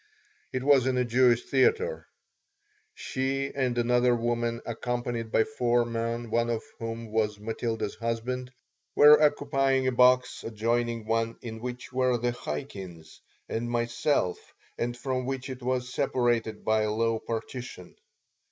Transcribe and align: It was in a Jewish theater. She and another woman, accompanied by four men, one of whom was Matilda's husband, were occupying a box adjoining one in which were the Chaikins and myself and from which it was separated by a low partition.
It 0.51 0.63
was 0.63 0.87
in 0.87 0.97
a 0.97 1.05
Jewish 1.05 1.43
theater. 1.43 2.07
She 2.95 3.51
and 3.53 3.77
another 3.77 4.15
woman, 4.15 4.59
accompanied 4.65 5.31
by 5.31 5.43
four 5.43 5.85
men, 5.85 6.31
one 6.31 6.49
of 6.49 6.63
whom 6.79 7.11
was 7.11 7.39
Matilda's 7.39 7.93
husband, 7.93 8.51
were 8.95 9.21
occupying 9.21 9.85
a 9.85 9.91
box 9.91 10.43
adjoining 10.43 11.05
one 11.05 11.37
in 11.43 11.59
which 11.59 11.93
were 11.93 12.17
the 12.17 12.31
Chaikins 12.31 13.19
and 13.47 13.69
myself 13.69 14.39
and 14.75 14.97
from 14.97 15.27
which 15.27 15.51
it 15.51 15.61
was 15.61 15.93
separated 15.93 16.65
by 16.65 16.81
a 16.81 16.91
low 16.91 17.19
partition. 17.19 17.95